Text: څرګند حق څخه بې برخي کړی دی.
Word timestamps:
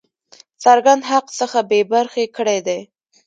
څرګند 0.63 1.01
حق 1.11 1.25
څخه 1.39 1.59
بې 1.69 1.81
برخي 1.91 2.25
کړی 2.37 2.59
دی. 2.67 2.79